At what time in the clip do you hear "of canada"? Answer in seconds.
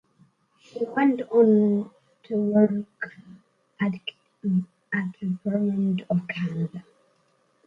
6.09-6.83